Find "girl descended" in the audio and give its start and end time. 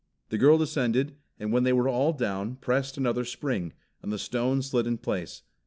0.39-1.15